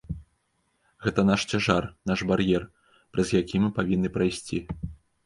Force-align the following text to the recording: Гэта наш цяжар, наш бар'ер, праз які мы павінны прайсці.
Гэта 1.07 1.25
наш 1.31 1.41
цяжар, 1.51 1.83
наш 2.11 2.19
бар'ер, 2.31 2.65
праз 3.17 3.29
які 3.41 3.61
мы 3.67 3.71
павінны 3.77 4.09
прайсці. 4.17 4.57